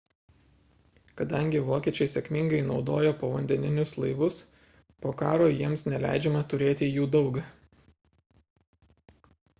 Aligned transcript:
kadangi 1.19 1.59
vokiečiai 1.67 2.11
sėkmingai 2.13 2.61
naudojo 2.69 3.11
povandeninius 3.19 3.93
laivus 4.05 4.39
po 5.07 5.15
karo 5.23 5.53
jiems 5.61 5.87
neleidžiama 5.93 6.43
turėti 6.55 6.91
jų 6.99 7.07
daug 7.17 7.39